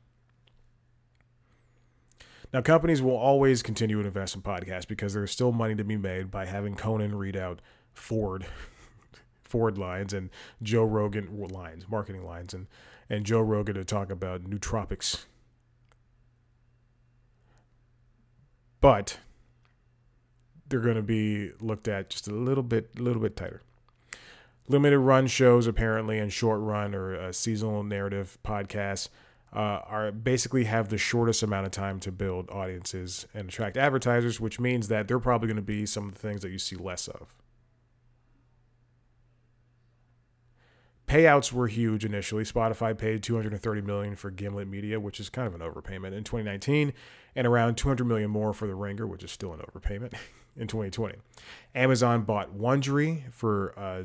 [2.52, 5.96] Now, companies will always continue to invest in podcasts because there's still money to be
[5.96, 7.60] made by having Conan read out
[7.94, 8.44] Ford,
[9.42, 10.28] Ford lines and
[10.62, 12.66] Joe Rogan lines, marketing lines, and
[13.08, 15.24] and Joe Rogan to talk about nootropics.
[18.80, 19.18] But
[20.68, 23.60] they're going to be looked at just a little bit, a little bit tighter.
[24.66, 29.08] Limited run shows apparently, and short run or seasonal narrative podcasts
[29.52, 34.40] uh, are basically have the shortest amount of time to build audiences and attract advertisers,
[34.40, 36.76] which means that they're probably going to be some of the things that you see
[36.76, 37.34] less of.
[41.06, 42.42] Payouts were huge initially.
[42.42, 46.94] Spotify paid 230 million for Gimlet Media, which is kind of an overpayment in 2019,
[47.36, 50.14] and around 200 million more for The Ringer, which is still an overpayment
[50.56, 51.16] in 2020.
[51.74, 54.04] Amazon bought Wondery for uh,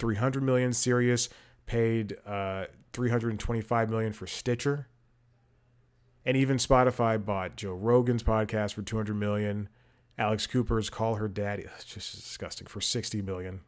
[0.00, 0.72] 300 million.
[0.72, 1.28] Sirius
[1.70, 4.88] paid uh, 325 million for Stitcher.
[6.26, 9.68] And even Spotify bought Joe Rogan's podcast for 200 million.
[10.18, 13.60] Alex Cooper's Call Her Daddy, it's just disgusting, for 60 million.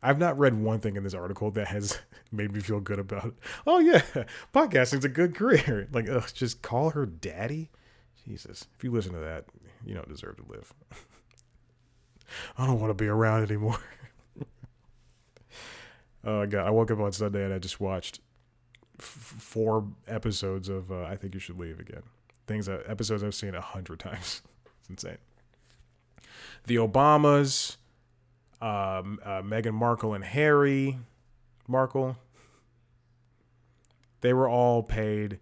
[0.00, 1.98] I've not read one thing in this article that has
[2.32, 3.34] made me feel good about it.
[3.66, 4.02] Oh yeah,
[4.54, 5.88] podcasting's a good career.
[5.92, 7.72] Like, ugh, just call her daddy.
[8.24, 9.46] Jesus, if you listen to that,
[9.84, 10.72] you don't deserve to live.
[12.56, 13.80] I don't want to be around anymore.
[16.28, 18.20] Oh god, I woke up on Sunday and I just watched
[19.00, 19.06] f-
[19.38, 22.02] four episodes of uh, I think you should leave again.
[22.46, 24.42] Things that episodes I've seen a hundred times.
[24.80, 25.16] it's insane.
[26.66, 27.76] The Obamas,
[28.60, 30.98] um, uh, Meghan Markle and Harry
[31.66, 32.18] Markle,
[34.20, 35.38] they were all paid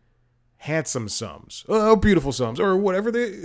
[0.59, 3.41] handsome sums, oh, beautiful sums, or whatever they.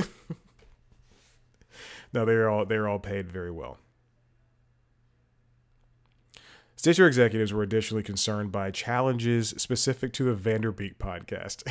[2.14, 3.80] no, they're all they're all paid very well.
[6.82, 11.62] Stitcher executives were additionally concerned by challenges specific to the Vanderbeek podcast.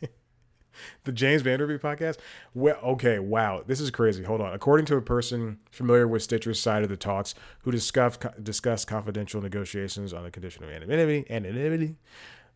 [1.02, 2.18] the James Vanderbeek podcast?
[2.54, 4.22] Well, okay, wow, this is crazy.
[4.22, 4.54] Hold on.
[4.54, 9.42] According to a person familiar with Stitcher's side of the talks, who discussed discussed confidential
[9.42, 11.96] negotiations on the condition of anonymity, anonymity,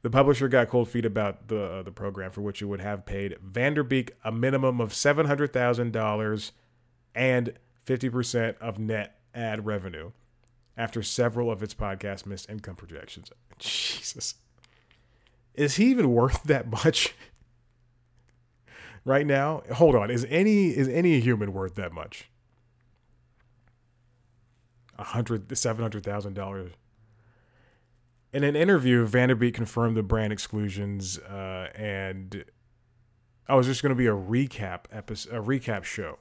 [0.03, 3.05] the publisher got cold feet about the uh, the program for which it would have
[3.05, 6.53] paid Vanderbeek a minimum of seven hundred thousand dollars
[7.17, 10.13] and fifty percent of net ad revenue
[10.77, 13.31] after several of its podcasts missed income projections.
[13.59, 14.35] Jesus.
[15.55, 17.15] Is he even worth that much?
[19.07, 19.63] right now?
[19.75, 20.11] Hold on.
[20.11, 22.29] Is any is any human worth that much?
[24.99, 26.73] A hundred seven hundred thousand dollars.
[28.33, 32.45] In an interview, Van Der Beek confirmed the brand exclusions uh, and
[33.49, 36.19] I was just going to be a recap episode, a recap show.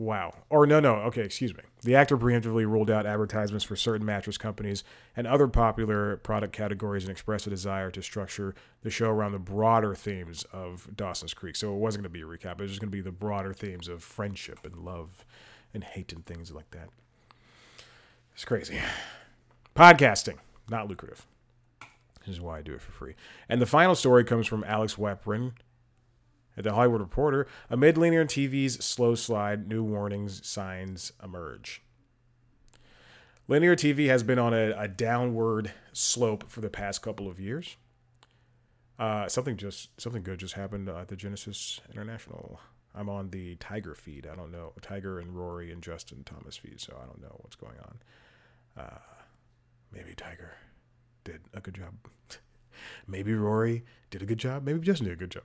[0.00, 0.32] Wow.
[0.48, 0.94] Or no, no.
[0.94, 1.62] Okay, excuse me.
[1.82, 4.82] The actor preemptively ruled out advertisements for certain mattress companies
[5.14, 9.38] and other popular product categories and expressed a desire to structure the show around the
[9.38, 11.54] broader themes of Dawson's Creek.
[11.54, 12.52] So it wasn't going to be a recap.
[12.52, 15.26] It was just going to be the broader themes of friendship and love
[15.74, 16.88] and hate and things like that.
[18.32, 18.78] It's crazy.
[19.76, 20.38] Podcasting,
[20.70, 21.26] not lucrative.
[22.26, 23.16] This is why I do it for free.
[23.50, 25.52] And the final story comes from Alex Weprin,
[26.56, 31.82] at the Hollywood Reporter, amid linear TV's slow slide, new warnings signs emerge.
[33.48, 37.76] Linear TV has been on a, a downward slope for the past couple of years.
[38.96, 42.58] Uh, something just something good just happened at the Genesis Invitational.
[42.94, 44.26] I'm on the Tiger feed.
[44.30, 47.56] I don't know Tiger and Rory and Justin Thomas feed, so I don't know what's
[47.56, 47.98] going on.
[48.76, 48.98] Uh,
[49.92, 50.52] maybe Tiger
[51.24, 51.94] did a good job.
[53.08, 54.64] maybe Rory did a good job.
[54.64, 55.44] Maybe Justin did a good job.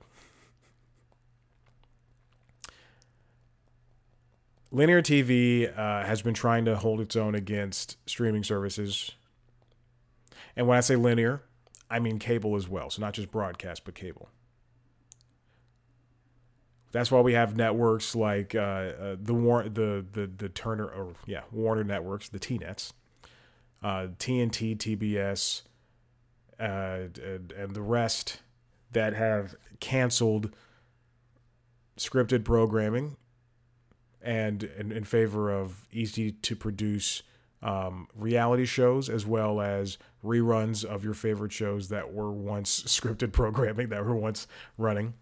[4.70, 9.12] Linear TV uh, has been trying to hold its own against streaming services.
[10.56, 11.42] And when I say linear,
[11.90, 12.90] I mean cable as well.
[12.90, 14.28] So not just broadcast, but cable.
[16.92, 21.14] That's why we have networks like uh, uh, the War- the the the Turner or
[21.26, 22.94] yeah Warner networks, the T nets,
[23.82, 25.62] uh, TNT, TBS,
[26.58, 28.40] uh, and, and the rest
[28.92, 30.54] that have canceled
[31.98, 33.16] scripted programming
[34.22, 37.22] and in, in favor of easy to produce
[37.62, 43.32] um, reality shows as well as reruns of your favorite shows that were once scripted
[43.32, 45.14] programming that were once running.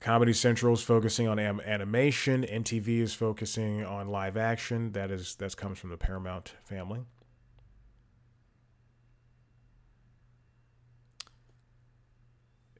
[0.00, 2.42] Comedy Central is focusing on am- animation.
[2.42, 4.90] MTV is focusing on live action.
[4.92, 7.02] That is that comes from the Paramount family.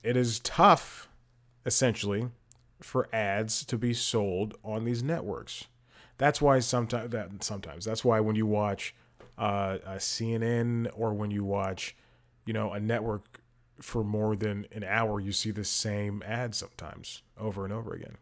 [0.03, 1.09] It is tough,
[1.65, 2.29] essentially,
[2.83, 5.67] for ads to be sold on these networks.
[6.19, 8.95] That's why sometimes that sometimes that's why when you watch
[9.39, 11.97] uh, a CNN or when you watch,
[12.45, 13.41] you know, a network
[13.81, 18.17] for more than an hour, you see the same ad sometimes over and over again.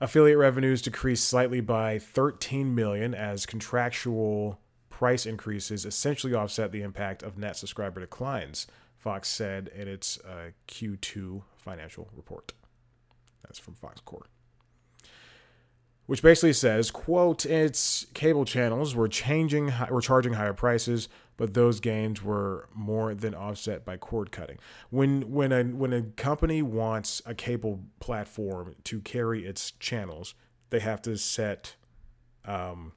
[0.00, 4.58] Affiliate revenues decreased slightly by 13 million as contractual
[4.90, 8.66] price increases essentially offset the impact of net subscriber declines.
[8.96, 12.52] Fox said in its uh, Q2 financial report.
[13.42, 14.28] That's from Fox Corp.
[16.06, 21.80] Which basically says, quote, its cable channels were changing, were charging higher prices, but those
[21.80, 24.58] gains were more than offset by cord cutting.
[24.90, 30.34] When when a when a company wants a cable platform to carry its channels,
[30.68, 31.74] they have to set,
[32.44, 32.92] um,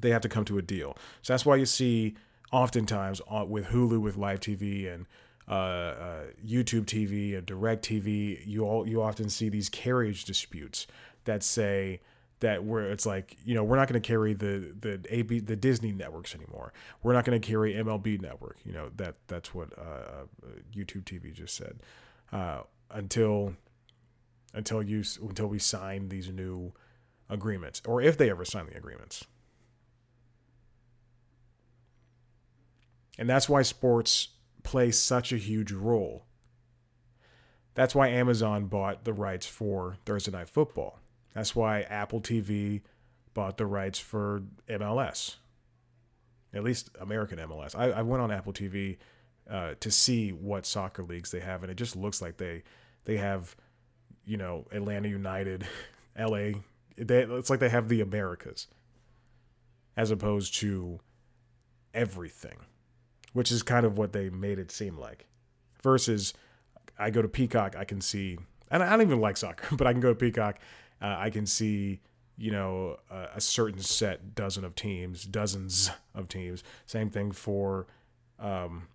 [0.00, 0.96] they have to come to a deal.
[1.22, 2.16] So that's why you see
[2.50, 5.06] oftentimes uh, with Hulu with live TV and
[5.50, 10.86] uh, uh, YouTube TV and Direct TV, you all you often see these carriage disputes
[11.24, 12.00] that say
[12.38, 15.56] that where it's like you know we're not going to carry the the AB the
[15.56, 16.72] Disney networks anymore.
[17.02, 18.58] We're not going to carry MLB network.
[18.64, 21.80] You know that that's what uh, uh YouTube TV just said
[22.32, 22.60] uh,
[22.92, 23.54] until
[24.54, 26.72] until you until we sign these new
[27.28, 29.24] agreements or if they ever sign the agreements.
[33.18, 34.28] And that's why sports
[34.62, 36.24] play such a huge role.
[37.74, 40.98] That's why Amazon bought the rights for Thursday Night Football.
[41.32, 42.82] That's why Apple TV
[43.32, 45.36] bought the rights for MLS,
[46.52, 47.78] at least American MLS.
[47.78, 48.98] I, I went on Apple TV
[49.48, 52.62] uh, to see what soccer leagues they have, and it just looks like they
[53.04, 53.56] they have,
[54.24, 55.66] you know, Atlanta United,
[56.18, 56.60] LA.
[56.96, 58.66] They, it's like they have the Americas,
[59.96, 61.00] as opposed to
[61.94, 62.58] everything
[63.32, 65.26] which is kind of what they made it seem like.
[65.82, 66.34] Versus,
[66.98, 68.38] I go to Peacock, I can see,
[68.70, 70.58] and I don't even like soccer, but I can go to Peacock,
[71.00, 72.00] uh, I can see,
[72.40, 76.64] you know a, a certain set dozen of teams, dozens of teams.
[76.86, 77.86] Same thing for
[78.38, 78.88] um,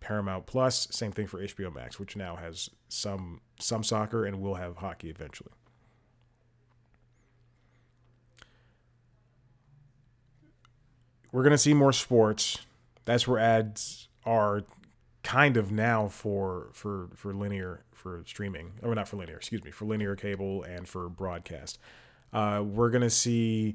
[0.00, 0.88] Paramount Plus.
[0.90, 5.08] Same thing for HBO Max, which now has some some soccer and will have hockey
[5.08, 5.52] eventually.
[11.30, 12.65] We're gonna see more sports.
[13.06, 14.64] That's where ads are
[15.22, 18.72] kind of now for for for linear for streaming.
[18.82, 21.78] Or not for linear excuse me for linear cable and for broadcast.
[22.32, 23.74] Uh, we're gonna see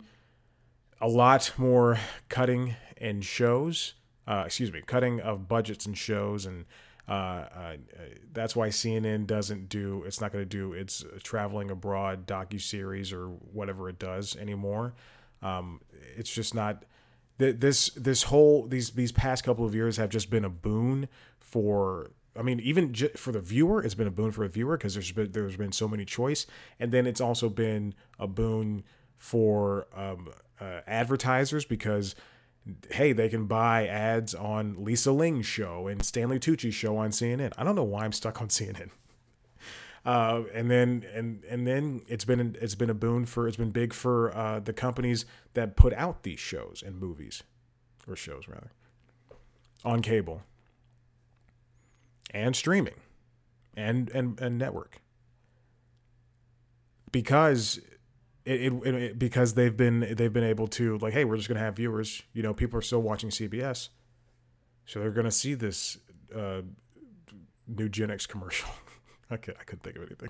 [1.01, 1.97] a lot more
[2.29, 3.95] cutting in shows
[4.27, 6.65] uh, excuse me cutting of budgets and shows and
[7.07, 7.75] uh, uh
[8.31, 13.11] that's why CNN doesn't do it's not going to do its traveling abroad docu series
[13.11, 14.93] or whatever it does anymore.
[15.41, 15.81] Um,
[16.15, 16.85] it's just not
[17.41, 21.07] this this whole these these past couple of years have just been a boon
[21.39, 24.77] for I mean, even j- for the viewer, it's been a boon for a viewer
[24.77, 26.45] because there's been there's been so many choice,
[26.79, 28.83] and then it's also been a boon
[29.17, 30.29] for um,
[30.59, 32.15] uh, advertisers because
[32.91, 37.53] hey, they can buy ads on Lisa Ling's show and Stanley Tucci's show on CNN.
[37.57, 38.91] I don't know why I'm stuck on CNN.
[40.03, 43.69] Uh, and then and and then it's been it's been a boon for it's been
[43.69, 47.43] big for uh, the companies that put out these shows and movies
[48.07, 48.71] or shows rather
[49.85, 50.41] on cable
[52.31, 52.95] and streaming
[53.75, 55.01] and and, and network.
[57.11, 57.79] Because
[58.45, 61.59] it, it, it, because they've been they've been able to like hey we're just gonna
[61.59, 63.89] have viewers you know people are still watching CBS
[64.85, 65.97] so they're gonna see this
[66.35, 66.61] uh,
[67.71, 68.69] Nugenix commercial
[69.37, 70.29] Could I couldn't think of anything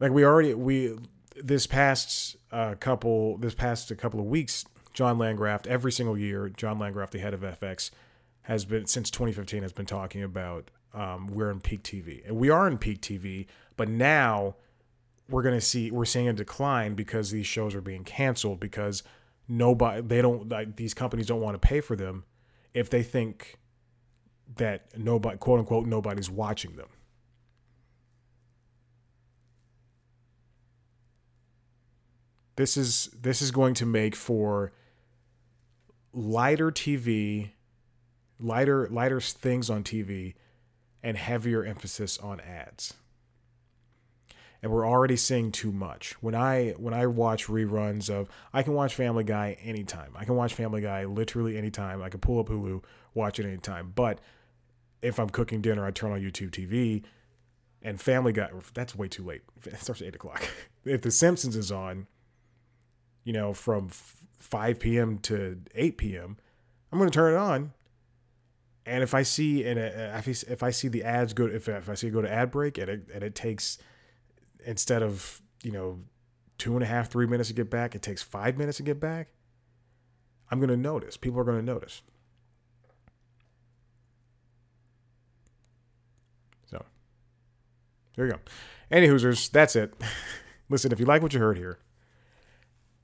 [0.00, 0.96] like we already we
[1.36, 4.64] this past uh, couple this past a couple of weeks
[4.96, 6.48] John Landgraf every single year.
[6.48, 7.90] John Landgraf, the head of FX,
[8.42, 12.48] has been since 2015 has been talking about um, we're in peak TV, and we
[12.48, 13.46] are in peak TV.
[13.76, 14.56] But now
[15.28, 19.02] we're gonna see we're seeing a decline because these shows are being canceled because
[19.46, 22.24] nobody they don't like these companies don't want to pay for them
[22.72, 23.58] if they think
[24.54, 26.88] that nobody quote unquote nobody's watching them.
[32.56, 34.72] This is this is going to make for
[36.12, 37.50] lighter TV,
[38.40, 40.34] lighter lighter things on TV,
[41.02, 42.94] and heavier emphasis on ads.
[44.62, 46.14] And we're already seeing too much.
[46.22, 50.12] When I when I watch reruns of I can watch Family Guy anytime.
[50.16, 52.02] I can watch Family Guy literally anytime.
[52.02, 52.82] I can pull up Hulu,
[53.12, 53.92] watch it anytime.
[53.94, 54.18] But
[55.02, 57.02] if I'm cooking dinner, I turn on YouTube TV
[57.82, 59.42] and Family Guy that's way too late.
[59.64, 60.42] It starts at eight o'clock.
[60.84, 62.06] If The Simpsons is on,
[63.24, 65.18] you know, from 5 p.m.
[65.18, 66.36] to 8 p.m.,
[66.92, 67.72] I'm going to turn it on.
[68.86, 71.94] And if I see and uh, if I see the ads go, if, if I
[71.94, 73.78] see it go to ad break and it, and it takes
[74.64, 75.98] instead of you know
[76.56, 79.00] two and a half three minutes to get back, it takes five minutes to get
[79.00, 79.28] back.
[80.50, 81.16] I'm going to notice.
[81.16, 82.02] People are going to notice.
[86.70, 86.84] So
[88.16, 88.38] there you go.
[88.90, 89.94] Any Hoosers, that's it.
[90.68, 91.78] Listen, if you like what you heard here,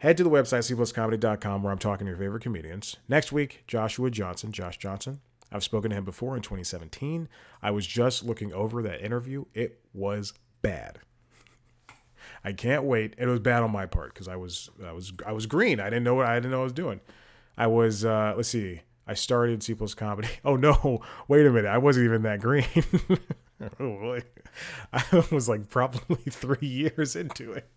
[0.03, 2.97] Head to the website, cpluscomedy.com, where I'm talking to your favorite comedians.
[3.09, 5.21] Next week, Joshua Johnson, Josh Johnson.
[5.53, 7.29] I've spoken to him before in 2017.
[7.63, 9.45] I was just looking over that interview.
[9.55, 10.99] It was bad.
[12.43, 13.15] I can't wait.
[13.17, 15.79] It was bad on my part because I was I was I was green.
[15.79, 17.01] I didn't know what I didn't know what I was doing.
[17.57, 18.81] I was uh, let's see.
[19.07, 20.31] I started C plus comedy.
[20.45, 21.69] Oh no, wait a minute.
[21.69, 22.67] I wasn't even that green.
[23.81, 24.23] oh boy.
[24.93, 27.69] I was like probably three years into it.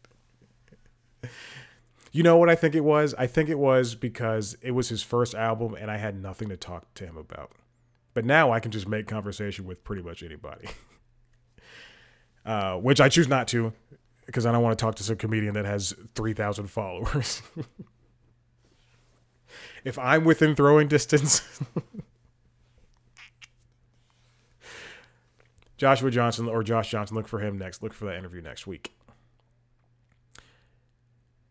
[2.12, 3.14] You know what I think it was?
[3.18, 6.58] I think it was because it was his first album and I had nothing to
[6.58, 7.52] talk to him about.
[8.14, 10.70] But now I can just make conversation with pretty much anybody.
[12.46, 13.74] uh, which I choose not to
[14.26, 17.42] because I don't want to talk to some comedian that has 3,000 followers.
[19.84, 21.42] if I'm within throwing distance.
[25.78, 27.84] Joshua Johnson or Josh Johnson, look for him next.
[27.84, 28.94] Look for that interview next week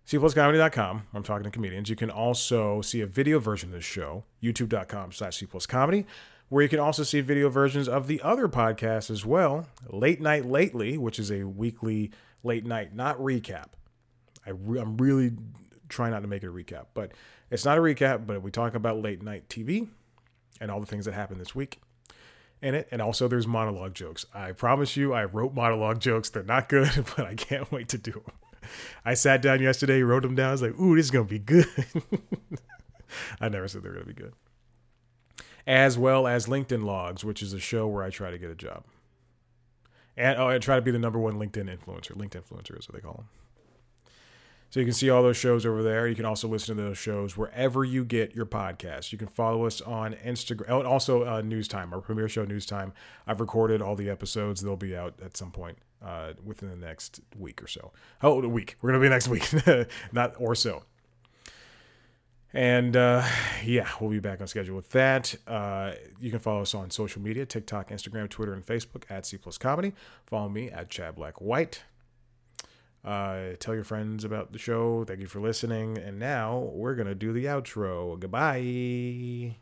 [0.07, 1.07] cpluscomedy.com.
[1.15, 1.89] I'm talking to comedians.
[1.89, 6.05] You can also see a video version of this show, youtube.com slash cpluscomedy,
[6.49, 9.67] where you can also see video versions of the other podcasts as well.
[9.89, 12.11] Late Night Lately, which is a weekly
[12.43, 13.69] late night, not recap.
[14.47, 15.33] I re- I'm really
[15.89, 17.13] trying not to make it a recap, but
[17.51, 19.89] it's not a recap, but we talk about late night TV
[20.61, 21.81] and all the things that happened this week
[22.65, 22.89] in it.
[22.91, 24.25] And also there's monologue jokes.
[24.35, 26.31] I promise you, I wrote monologue jokes.
[26.31, 28.71] They're not good, but I can't wait to do them.
[29.05, 30.49] I sat down yesterday, wrote them down.
[30.49, 31.67] I was like, ooh, this is going to be good.
[33.41, 34.33] I never said they're going to be good.
[35.67, 38.55] As well as LinkedIn Logs, which is a show where I try to get a
[38.55, 38.85] job.
[40.17, 42.13] And oh, I try to be the number one LinkedIn influencer.
[42.13, 43.29] LinkedIn influencer is what they call them.
[44.75, 46.09] So you can see all those shows over there.
[46.09, 49.13] You can also listen to those shows wherever you get your podcasts.
[49.13, 50.65] You can follow us on Instagram.
[50.69, 52.93] Oh, also uh, News Time, our premiere show, News Time.
[53.25, 54.63] I've recorded all the episodes.
[54.63, 57.93] They'll be out at some point uh, within the next week or so.
[58.21, 58.75] Oh, a week.
[58.83, 59.49] We're gonna be next week,
[60.13, 60.83] not or so.
[62.53, 63.25] And uh,
[63.65, 65.37] yeah, we'll be back on schedule with that.
[65.47, 69.37] Uh, you can follow us on social media TikTok, Instagram, Twitter, and Facebook at C
[69.37, 69.93] Plus Comedy.
[70.27, 71.85] Follow me at Chad Black White.
[73.05, 75.05] Uh, tell your friends about the show.
[75.05, 75.99] Thank you for listening.
[75.99, 78.19] And now we're going to do the outro.
[78.19, 79.57] Goodbye.